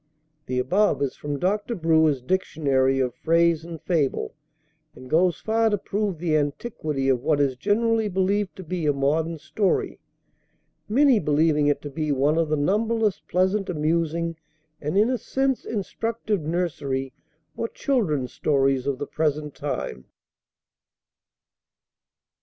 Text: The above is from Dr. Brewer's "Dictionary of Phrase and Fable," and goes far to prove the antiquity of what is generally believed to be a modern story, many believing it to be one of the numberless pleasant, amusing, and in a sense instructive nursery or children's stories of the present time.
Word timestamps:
The 0.47 0.57
above 0.57 0.99
is 1.03 1.15
from 1.15 1.37
Dr. 1.37 1.75
Brewer's 1.75 2.23
"Dictionary 2.23 2.99
of 2.99 3.13
Phrase 3.13 3.63
and 3.63 3.79
Fable," 3.79 4.33
and 4.95 5.07
goes 5.07 5.39
far 5.39 5.69
to 5.69 5.77
prove 5.77 6.17
the 6.17 6.35
antiquity 6.35 7.07
of 7.07 7.21
what 7.21 7.39
is 7.39 7.55
generally 7.55 8.07
believed 8.09 8.55
to 8.55 8.63
be 8.63 8.87
a 8.87 8.93
modern 8.93 9.37
story, 9.37 9.99
many 10.89 11.19
believing 11.19 11.67
it 11.67 11.83
to 11.83 11.89
be 11.91 12.11
one 12.11 12.39
of 12.39 12.49
the 12.49 12.57
numberless 12.57 13.21
pleasant, 13.27 13.69
amusing, 13.69 14.37
and 14.81 14.97
in 14.97 15.11
a 15.11 15.19
sense 15.19 15.65
instructive 15.65 16.41
nursery 16.41 17.13
or 17.55 17.67
children's 17.67 18.33
stories 18.33 18.87
of 18.87 18.97
the 18.97 19.05
present 19.05 19.53
time. 19.53 20.05